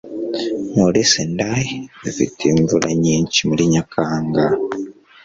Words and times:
Muri 0.77 1.01
Sendai, 1.11 1.69
dufite 2.03 2.41
imvura 2.51 2.89
nyinshi 3.03 3.39
muri 3.49 3.63
Nyakanga. 3.73 4.45